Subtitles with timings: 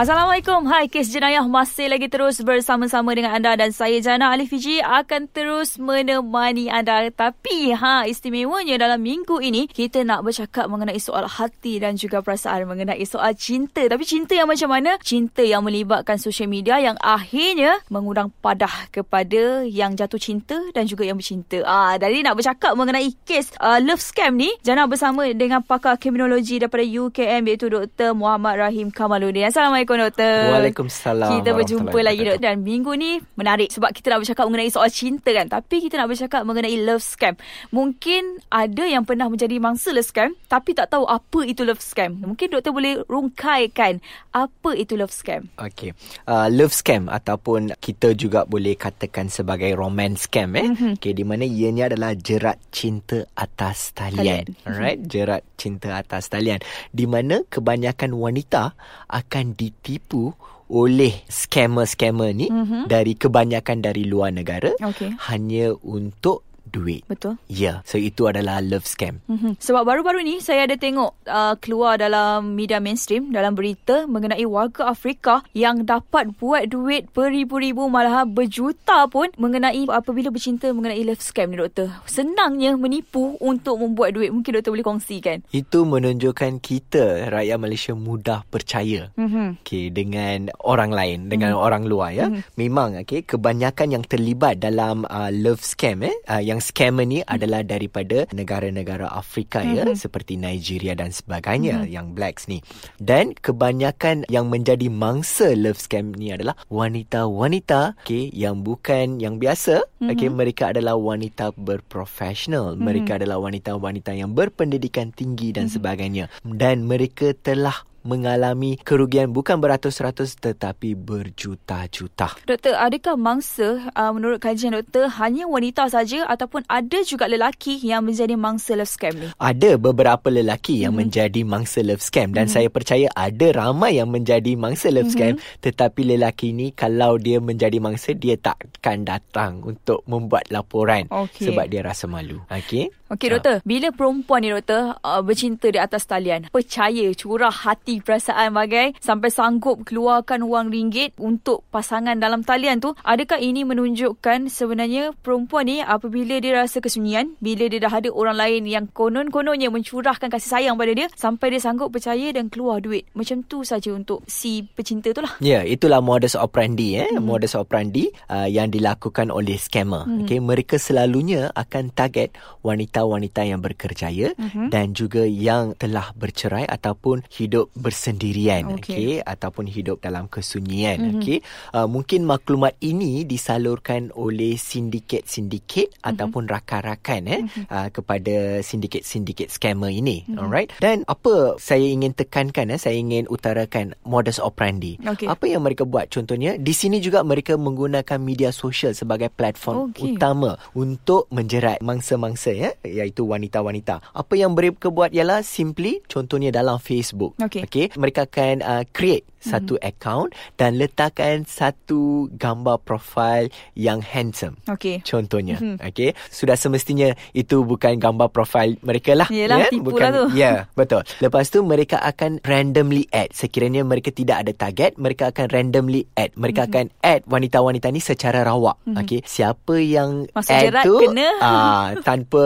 [0.00, 0.64] Assalamualaikum.
[0.64, 5.28] Hai, kes jenayah masih lagi terus bersama-sama dengan anda dan saya Jana Ali Fiji akan
[5.28, 7.04] terus menemani anda.
[7.12, 12.64] Tapi ha istimewanya dalam minggu ini kita nak bercakap mengenai soal hati dan juga perasaan
[12.64, 13.84] mengenai soal cinta.
[13.84, 14.96] Tapi cinta yang macam mana?
[15.04, 21.04] Cinta yang melibatkan sosial media yang akhirnya mengundang padah kepada yang jatuh cinta dan juga
[21.04, 21.60] yang bercinta.
[21.68, 26.56] Ah, dari nak bercakap mengenai kes uh, love scam ni, Jana bersama dengan pakar kriminologi
[26.56, 28.16] daripada UKM iaitu Dr.
[28.16, 29.44] Muhammad Rahim Kamaluddin.
[29.52, 29.89] Assalamualaikum.
[29.90, 30.54] Assalamualaikum doktor.
[30.54, 31.30] Waalaikumsalam.
[31.42, 35.30] Kita berjumpa lagi doktor dan minggu ni menarik sebab kita nak bercakap mengenai soal cinta
[35.34, 35.46] kan.
[35.50, 37.34] Tapi kita nak bercakap mengenai love scam.
[37.74, 42.22] Mungkin ada yang pernah menjadi mangsa love scam tapi tak tahu apa itu love scam.
[42.22, 43.98] Mungkin doktor boleh rungkaikan
[44.30, 45.50] apa itu love scam.
[45.58, 45.90] Okey.
[46.22, 50.70] Uh, love scam ataupun kita juga boleh katakan sebagai romance scam eh.
[50.70, 51.02] Mm-hmm.
[51.02, 54.46] Okey di mana ianya adalah jerat cinta atas talian.
[54.46, 54.70] talian.
[54.70, 56.62] Alright, jerat cinta atas talian
[56.94, 58.78] di mana kebanyakan wanita
[59.10, 60.34] akan di ditipu
[60.70, 62.86] oleh scammer-scammer ni mm-hmm.
[62.86, 65.14] dari kebanyakan dari luar negara okay.
[65.30, 67.02] hanya untuk duit.
[67.08, 67.40] Betul.
[67.46, 67.76] Ya, yeah.
[67.88, 69.22] so itu adalah love scam.
[69.26, 69.58] Mm-hmm.
[69.60, 74.90] Sebab baru-baru ni saya ada tengok uh, keluar dalam media mainstream dalam berita mengenai warga
[74.90, 81.52] Afrika yang dapat buat duit beribu-ribu malah berjuta pun mengenai apabila bercinta mengenai love scam
[81.52, 81.90] ni doktor.
[82.06, 84.30] Senangnya menipu untuk membuat duit.
[84.34, 85.42] Mungkin doktor boleh kongsikan.
[85.50, 89.12] Itu menunjukkan kita rakyat Malaysia mudah percaya.
[89.14, 89.48] Mm-hmm.
[89.66, 91.66] Okay, dengan orang lain, dengan mm-hmm.
[91.66, 92.26] orang luar ya.
[92.28, 92.42] Mm-hmm.
[92.56, 97.34] Memang okay, kebanyakan yang terlibat dalam uh, love scam eh uh, yang scammer ni mm-hmm.
[97.34, 99.76] adalah daripada negara-negara Afrika mm-hmm.
[99.78, 101.94] ya seperti Nigeria dan sebagainya mm-hmm.
[101.94, 102.58] yang blacks ni.
[102.98, 109.86] Dan kebanyakan yang menjadi mangsa love scam ni adalah wanita-wanita okay, yang bukan yang biasa.
[110.02, 110.10] Mm-hmm.
[110.10, 112.74] Okay, mereka adalah wanita berprofesional.
[112.74, 112.84] Mm-hmm.
[112.84, 115.76] Mereka adalah wanita-wanita yang berpendidikan tinggi dan mm-hmm.
[115.78, 116.24] sebagainya.
[116.42, 122.36] Dan mereka telah mengalami kerugian bukan beratus-ratus tetapi berjuta-juta.
[122.48, 128.06] Doktor, adakah mangsa uh, menurut kajian doktor hanya wanita saja ataupun ada juga lelaki yang
[128.06, 129.28] menjadi mangsa love scam ni?
[129.36, 131.10] Ada beberapa lelaki yang mm-hmm.
[131.12, 132.54] menjadi mangsa love scam dan mm-hmm.
[132.54, 135.36] saya percaya ada ramai yang menjadi mangsa love mm-hmm.
[135.38, 141.50] scam tetapi lelaki ni kalau dia menjadi mangsa dia takkan datang untuk membuat laporan okay.
[141.50, 142.40] sebab dia rasa malu.
[142.48, 142.99] Okey.
[143.10, 148.54] Okey doktor, bila perempuan ni doktor uh, bercinta di atas talian, percaya curah hati perasaan
[148.54, 155.10] bagai sampai sanggup keluarkan wang ringgit untuk pasangan dalam talian tu, adakah ini menunjukkan sebenarnya
[155.26, 160.30] perempuan ni apabila dia rasa kesunyian, bila dia dah ada orang lain yang konon-kononnya mencurahkan
[160.30, 163.10] kasih sayang pada dia sampai dia sanggup percaya dan keluar duit.
[163.18, 165.34] Macam tu saja untuk si pecinta tu lah.
[165.42, 167.26] Ya, yeah, itulah modus operandi eh, hmm.
[167.26, 170.06] modus operandi uh, yang dilakukan oleh scammer.
[170.06, 170.22] Hmm.
[170.22, 174.68] Okey, mereka selalunya akan target wanita wanita-wanita yang berkerjaya uh-huh.
[174.68, 179.24] dan juga yang telah bercerai ataupun hidup bersendirian okey okay?
[179.24, 181.14] ataupun hidup dalam kesunyian uh-huh.
[181.20, 181.38] okey
[181.76, 186.10] uh, mungkin maklumat ini disalurkan oleh sindiket-sindiket uh-huh.
[186.12, 187.64] ataupun rakan-rakan eh uh-huh.
[187.70, 190.46] uh, kepada sindiket-sindiket scammer ini uh-huh.
[190.46, 195.28] alright dan apa saya ingin tekankan eh saya ingin utarakan modus operandi okay.
[195.28, 200.16] apa yang mereka buat contohnya di sini juga mereka menggunakan media sosial sebagai platform okay.
[200.16, 204.02] utama untuk menjerat mangsa-mangsa ya iaitu wanita-wanita.
[204.12, 207.38] Apa yang mereka buat ialah simply contohnya dalam Facebook.
[207.38, 207.62] Okay.
[207.64, 209.90] okay mereka akan uh, create satu mm-hmm.
[209.90, 210.28] account
[210.60, 214.60] dan letakkan satu gambar profil yang handsome.
[214.68, 215.00] Okay.
[215.00, 215.56] Contohnya.
[215.56, 215.80] Mm-hmm.
[215.90, 216.12] Okay.
[216.28, 219.28] Sudah semestinya itu bukan gambar profil mereka lah.
[219.32, 219.72] Yelah, yeah?
[219.72, 220.24] tipu bukan, lah tu.
[220.36, 221.02] Ya, yeah, betul.
[221.24, 223.32] Lepas tu mereka akan randomly add.
[223.32, 226.36] Sekiranya mereka tidak ada target, mereka akan randomly add.
[226.36, 226.76] Mereka mm-hmm.
[226.76, 228.76] akan add wanita-wanita ni secara rawak.
[228.84, 229.00] Mm-hmm.
[229.00, 229.20] Okay.
[229.24, 231.28] Siapa yang Masuk add jerat tu kena.
[231.40, 232.44] Uh, tanpa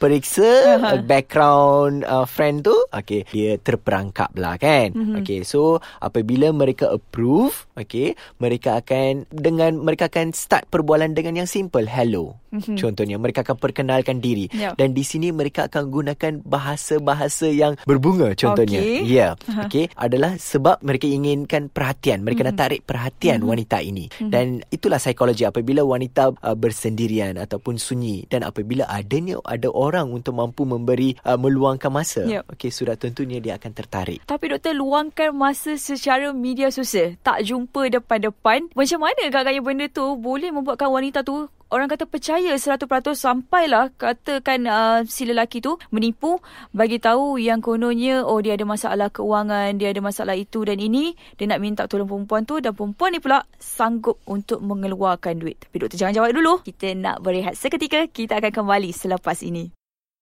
[0.00, 1.04] periksa uh-huh.
[1.04, 4.96] background uh, friend tu, okay, dia terperangkap lah kan.
[4.96, 5.20] Mm-hmm.
[5.20, 5.44] Okay.
[5.44, 11.50] So, apa apabila mereka approve, okay, mereka akan dengan mereka akan start perbualan dengan yang
[11.50, 12.41] simple, hello.
[12.52, 12.76] Mm-hmm.
[12.78, 14.78] Contohnya mereka akan perkenalkan diri yep.
[14.78, 18.78] dan di sini mereka akan gunakan bahasa-bahasa yang berbunga contohnya.
[18.78, 19.02] Ya.
[19.02, 19.32] Yeah.
[19.48, 19.66] Uh-huh.
[19.66, 22.56] Okay, adalah sebab mereka inginkan perhatian, mereka mm-hmm.
[22.56, 23.50] nak tarik perhatian mm-hmm.
[23.50, 24.04] wanita ini.
[24.06, 24.30] Mm-hmm.
[24.30, 30.38] Dan itulah psikologi apabila wanita uh, bersendirian ataupun sunyi dan apabila adanya ada orang untuk
[30.38, 32.46] mampu memberi uh, meluangkan masa, yep.
[32.46, 34.22] okay, sudah tentunya dia akan tertarik.
[34.22, 39.86] Tapi doktor luangkan masa secara secara media sosial tak jumpa depan-depan macam mana agaknya benda
[39.88, 42.84] tu boleh membuatkan wanita tu orang kata percaya 100%
[43.16, 46.38] sampailah katakan uh, si lelaki tu menipu
[46.76, 51.16] bagi tahu yang kononnya oh dia ada masalah keuangan dia ada masalah itu dan ini
[51.40, 55.80] dia nak minta tolong perempuan tu dan perempuan ni pula sanggup untuk mengeluarkan duit tapi
[55.80, 59.72] doktor jangan jawab dulu kita nak berehat seketika kita akan kembali selepas ini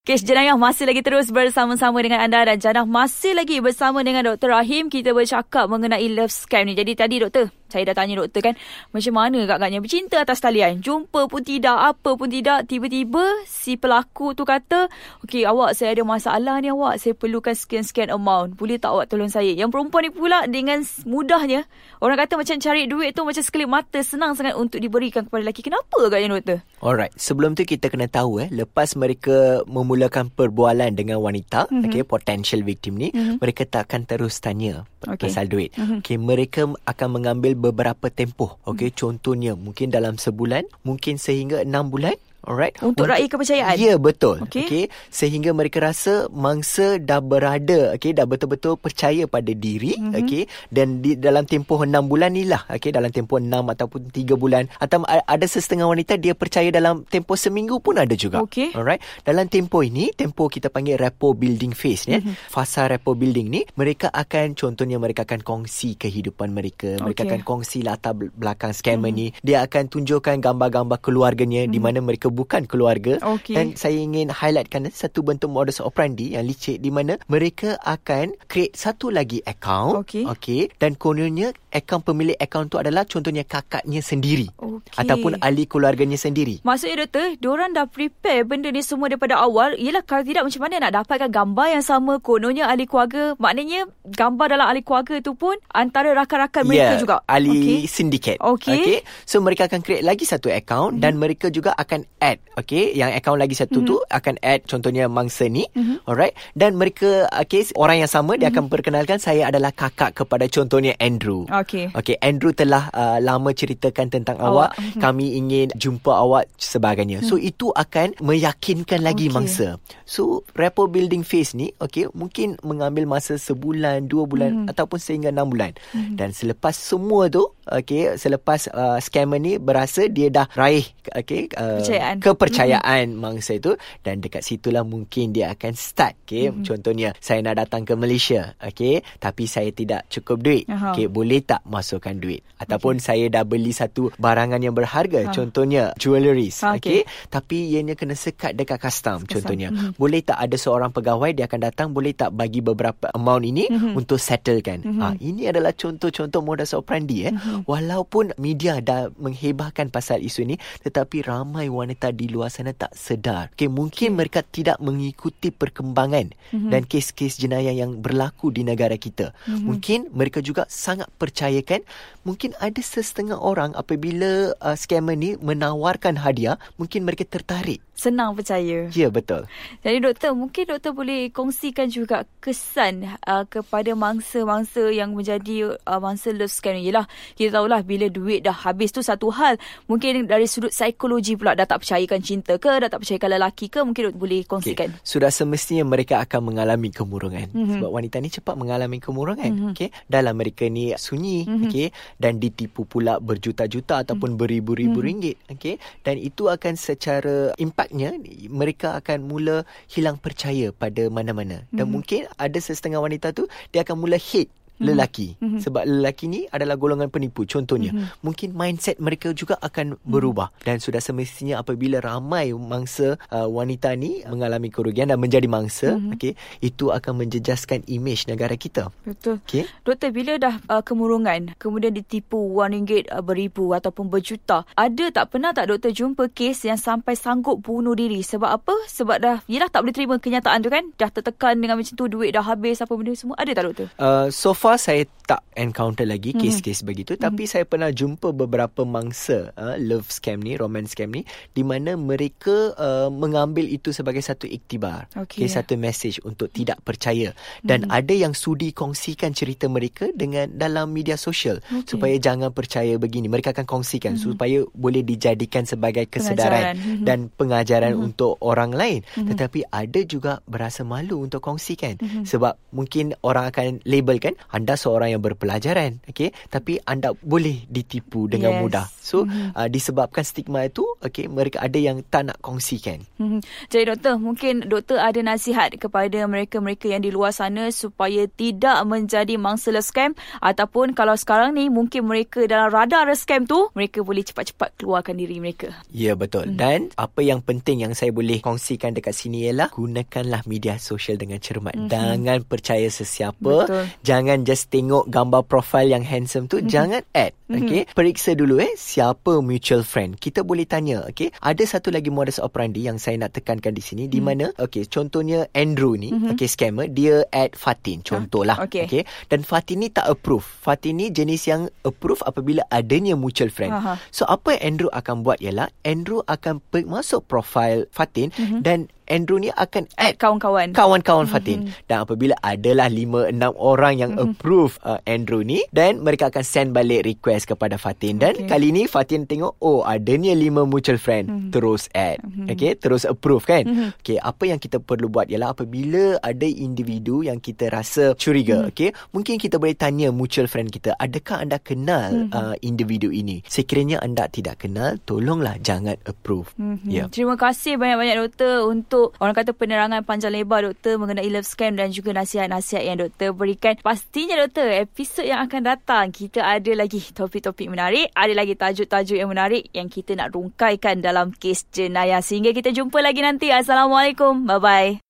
[0.01, 4.57] Kes jenayah masih lagi terus bersama-sama dengan anda dan Janah masih lagi bersama dengan Dr.
[4.57, 4.89] Rahim.
[4.89, 6.73] Kita bercakap mengenai love scam ni.
[6.73, 8.55] Jadi tadi doktor, saya dah tanya doktor kan,
[8.91, 10.83] macam mana agaknya bercinta atas talian?
[10.83, 12.67] Jumpa pun tidak, apa pun tidak.
[12.67, 14.91] Tiba-tiba si pelaku tu kata,
[15.25, 18.59] okey awak saya ada masalah ni awak, saya perlukan sekian-sekian amount.
[18.59, 19.55] Boleh tak awak tolong saya?
[19.55, 21.65] Yang perempuan ni pula dengan mudahnya,
[22.03, 25.63] orang kata macam cari duit tu macam sekelip mata, senang sangat untuk diberikan kepada lelaki.
[25.63, 26.59] Kenapa agaknya doktor?
[26.81, 31.87] Alright, sebelum tu kita kena tahu eh, lepas mereka memulakan perbualan dengan wanita, mm-hmm.
[31.87, 33.37] okay, potential victim ni, mm-hmm.
[33.39, 35.29] mereka tak akan terus tanya okay.
[35.29, 35.77] pasal duit.
[35.77, 35.99] Mm-hmm.
[36.01, 38.57] Okay, mereka akan mengambil beberapa tempoh.
[38.65, 39.01] Okay, mm-hmm.
[39.01, 42.17] contohnya mungkin dalam sebulan, mungkin sehingga enam bulan.
[42.41, 42.73] Alright.
[42.81, 43.77] Untuk raih kepercayaan.
[43.77, 44.41] Ya, betul.
[44.49, 44.65] Okay.
[44.65, 44.85] okay.
[45.13, 50.17] Sehingga mereka rasa mangsa dah berada, okay, dah betul-betul percaya pada diri, mm-hmm.
[50.17, 50.49] okay.
[50.73, 54.73] Dan di dalam tempoh enam bulan ni lah, okay, dalam tempoh enam ataupun tiga bulan.
[54.81, 58.41] Atau ada setengah wanita dia percaya dalam tempoh seminggu pun ada juga.
[58.41, 58.73] Okay.
[58.73, 59.05] Alright.
[59.21, 62.49] Dalam tempoh ini, tempoh kita panggil rapport building phase ni, mm-hmm.
[62.49, 66.97] fasa rapport building ni, mereka akan, contohnya mereka akan kongsi kehidupan mereka.
[67.05, 67.31] Mereka okay.
[67.37, 69.37] akan kongsi latar belakang scammer mm-hmm.
[69.37, 69.45] ni.
[69.45, 71.77] Dia akan tunjukkan gambar-gambar keluarganya mm-hmm.
[71.77, 73.55] di mana mereka bukan keluarga okay.
[73.59, 78.75] dan saya ingin highlightkan satu bentuk modus operandi yang licik di mana mereka akan create
[78.79, 80.25] satu lagi account okay.
[80.25, 85.01] okay dan kononnya akaun pemilik akaun tu adalah contohnya kakaknya sendiri okay.
[85.01, 90.05] ataupun ahli keluarganya sendiri maksudnya doktor diorang dah prepare benda ni semua daripada awal ialah
[90.05, 94.67] kalau tidak macam mana nak dapatkan gambar yang sama kononnya ahli keluarga maknanya gambar dalam
[94.67, 97.79] ahli keluarga tu pun antara rakan-rakan mereka yeah, juga ahli okay.
[97.89, 98.77] syndicate okay.
[98.77, 101.03] okay so mereka akan create lagi satu account hmm.
[101.03, 103.91] dan mereka juga akan add okay yang akaun lagi satu mm-hmm.
[103.91, 106.05] tu akan add contohnya mangsa ni mm-hmm.
[106.05, 108.41] alright dan mereka okay orang yang sama mm-hmm.
[108.41, 108.73] dia akan mhm.
[108.73, 111.60] perkenalkan saya adalah kakak kepada contohnya Andrew okay
[111.95, 115.01] okay Andrew telah uh, lama ceritakan tentang awak, awak.
[115.05, 117.31] Kami ingin jumpa awak sebagainya mm-hmm.
[117.31, 119.35] so itu akan meyakinkan lagi okay.
[119.35, 119.69] mangsa
[120.05, 124.73] so rapport building phase ni okay mungkin mengambil masa sebulan dua bulan mm-hmm.
[124.73, 126.17] ataupun sehingga enam bulan mm-hmm.
[126.17, 131.81] dan selepas semua tu okay selepas uh, scammer ni berasa dia dah raih okay uh,
[131.81, 133.23] kepercayaan kepercayaan mm-hmm.
[133.23, 133.73] mangsa itu
[134.05, 136.65] dan dekat situlah mungkin dia akan start okey mm-hmm.
[136.67, 141.67] contohnya saya nak datang ke Malaysia okey tapi saya tidak cukup duit okey boleh tak
[141.67, 143.07] masukkan duit ataupun okay.
[143.11, 145.35] saya dah beli satu barangan yang berharga ha.
[145.35, 147.01] contohnya jewelries okey okay.
[147.27, 149.43] tapi ianya kena sekat dekat custom, custom.
[149.43, 149.99] contohnya mm-hmm.
[149.99, 153.99] boleh tak ada seorang pegawai dia akan datang boleh tak bagi beberapa amount ini mm-hmm.
[153.99, 155.03] untuk settlekan mm-hmm.
[155.03, 157.67] ha ini adalah contoh-contoh modus operandi eh mm-hmm.
[157.67, 160.57] walaupun media dah menghebahkan pasal isu ini
[160.87, 163.49] tetapi ramai wanita di luar sana tak sedar.
[163.57, 164.19] Okay, mungkin okay.
[164.21, 166.71] mereka tidak mengikuti perkembangan mm-hmm.
[166.71, 169.33] dan kes-kes jenayah yang berlaku di negara kita.
[169.33, 169.65] Mm-hmm.
[169.65, 171.09] Mungkin mereka juga sangat
[171.41, 171.81] percayakan
[172.29, 178.89] mungkin ada setengah orang apabila uh, scammer ni menawarkan hadiah, mungkin mereka tertarik senang percaya.
[178.97, 179.45] Ya, betul.
[179.85, 186.33] Jadi doktor, mungkin doktor boleh kongsikan juga kesan uh, kepada mangsa-mangsa yang menjadi uh, mangsa
[186.33, 186.89] love scam ni.
[186.89, 187.05] Yelah,
[187.37, 189.61] kita tahulah bila duit dah habis tu satu hal.
[189.85, 193.85] Mungkin dari sudut psikologi pula dah tak percayakan cinta ke, dah tak percayakan lelaki ke,
[193.85, 194.89] mungkin doktor boleh kongsikan.
[194.97, 195.05] Okay.
[195.05, 197.53] Sudah semestinya mereka akan mengalami kemurungan.
[197.53, 197.77] Mm-hmm.
[197.77, 199.51] Sebab wanita ni cepat mengalami kemurungan.
[199.53, 199.73] Mm-hmm.
[199.77, 199.89] Okay.
[200.09, 201.45] Dalam mereka ni sunyi.
[201.45, 201.69] Mm-hmm.
[201.69, 201.87] Okay.
[202.17, 204.41] Dan ditipu pula berjuta-juta ataupun mm-hmm.
[204.41, 205.09] beribu-ribu mm-hmm.
[205.11, 205.37] ringgit.
[205.53, 205.77] Okay.
[206.01, 208.15] Dan itu akan secara impact nampaknya
[208.47, 211.91] mereka akan mula hilang percaya pada mana-mana dan mm-hmm.
[211.91, 214.51] mungkin ada setengah wanita tu dia akan mula hate.
[214.81, 215.37] Lelaki.
[215.41, 215.61] Mm-hmm.
[215.61, 217.93] sebab lelaki ni adalah golongan penipu contohnya.
[217.93, 218.25] Mm-hmm.
[218.25, 220.09] mungkin mindset mereka juga akan mm-hmm.
[220.09, 225.95] berubah dan sudah semestinya apabila ramai mangsa uh, wanita ni mengalami kerugian dan menjadi mangsa
[225.97, 226.17] mm-hmm.
[226.17, 226.33] okey
[226.65, 228.89] itu akan menjejaskan imej negara kita.
[229.05, 229.39] Betul.
[229.45, 229.69] Okey?
[229.85, 235.35] Doktor bila dah uh, kemurungan kemudian ditipu wang ringgit uh, beribu ataupun berjuta ada tak
[235.35, 238.23] pernah tak doktor jumpa kes yang sampai sanggup bunuh diri?
[238.23, 238.75] Sebab apa?
[238.89, 240.85] Sebab dah yalah tak boleh terima kenyataan tu kan?
[240.97, 243.37] Dah tertekan dengan macam tu duit dah habis apa benda semua.
[243.37, 243.89] Ada tak doktor?
[243.99, 246.43] Uh, so far saya tak encounter lagi mhm.
[246.43, 246.89] kes-kes mm-hmm.
[246.91, 247.27] begitu mm-hmm.
[247.31, 251.23] tapi saya pernah jumpa beberapa mangsa uh, love scam ni romance scam ni
[251.55, 255.47] di mana mereka uh, mengambil itu sebagai satu iktibar okay.
[255.47, 257.31] okay satu message untuk tidak percaya
[257.63, 257.99] dan mm-hmm.
[257.99, 261.95] ada yang sudi kongsikan cerita mereka dengan dalam media sosial okay.
[261.95, 264.35] supaya jangan percaya begini mereka akan kongsikan mm-hmm.
[264.35, 266.75] supaya boleh dijadikan sebagai kesedaran pengajaran.
[266.75, 267.05] Mhm.
[267.07, 268.07] dan pengajaran mm-hmm.
[268.11, 269.29] untuk orang lain mm-hmm.
[269.31, 272.25] tetapi ada juga berasa malu untuk kongsikan mm-hmm.
[272.27, 278.51] sebab mungkin orang akan labelkan anda seorang yang berpelajaran okey tapi anda boleh ditipu dengan
[278.51, 278.61] Yes.
[278.67, 279.55] mudah so mm-hmm.
[279.55, 283.45] uh, disebabkan stigma itu okey mereka ada yang tak nak kongsikan Hmm.
[283.69, 289.37] Jadi doktor, mungkin doktor ada nasihat kepada mereka-mereka yang di luar sana supaya tidak menjadi
[289.37, 294.81] mangsala scam ataupun kalau sekarang ni mungkin mereka dalam radar scam tu, mereka boleh cepat-cepat
[294.81, 295.69] keluarkan diri mereka.
[295.93, 296.49] Ya betul.
[296.49, 296.57] Hmm.
[296.57, 301.37] Dan apa yang penting yang saya boleh kongsikan dekat sini ialah gunakanlah media sosial dengan
[301.37, 301.77] cermat.
[301.77, 301.93] Hmm.
[301.93, 303.69] Jangan percaya sesiapa.
[303.69, 303.85] Betul.
[304.01, 306.67] Jangan just tengok gambar profil yang handsome tu, hmm.
[306.67, 307.31] jangan add.
[307.51, 310.15] Okey, periksa dulu eh siapa mutual friend.
[310.23, 311.35] Kita boleh tanya, okey.
[311.43, 315.51] Ada satu lagi modus operandi yang saya nak tekankan di sini di mana okey, contohnya
[315.51, 316.39] Andrew ni, mm-hmm.
[316.39, 318.55] okey scammer, dia add Fatin contohlah.
[318.63, 318.87] okey.
[318.87, 319.03] okey.
[319.27, 320.47] Dan Fatin ni tak approve.
[320.47, 323.75] Fatin ni jenis yang approve apabila adanya mutual friend.
[323.75, 323.99] Aha.
[324.15, 328.61] So apa yang Andrew akan buat ialah Andrew akan pe- masuk profil Fatin mm-hmm.
[328.63, 330.71] dan Andrew ni akan Add kawan-kawan.
[330.71, 336.31] kawan-kawan Fatin dan apabila adalah 5 6 orang yang approve uh, Andrew ni dan mereka
[336.31, 338.17] akan send balik request kepada Fatin.
[338.17, 338.47] Dan Okay.
[338.47, 342.23] kali ni Fatin tengok oh adanya 5 mutual friend terus add.
[342.49, 343.65] Okey terus approve kan?
[344.01, 348.91] Okey apa yang kita perlu buat ialah apabila ada individu yang kita rasa curiga okey
[349.11, 353.43] mungkin kita boleh tanya mutual friend kita adakah anda kenal uh, individu ini?
[353.45, 356.55] Sekiranya anda tidak kenal tolonglah jangan approve.
[356.57, 356.89] Mhm.
[356.89, 357.05] ya.
[357.11, 361.91] Terima kasih banyak-banyak doktor untuk orang kata penerangan panjang lebar doktor mengenai love scam dan
[361.91, 363.77] juga nasihat-nasihat yang doktor berikan.
[363.83, 369.31] Pastinya doktor, episod yang akan datang kita ada lagi topik-topik menarik, ada lagi tajuk-tajuk yang
[369.31, 372.19] menarik yang kita nak rungkaikan dalam kes jenayah.
[372.19, 373.55] Sehingga kita jumpa lagi nanti.
[373.55, 374.51] Assalamualaikum.
[374.51, 375.10] Bye-bye.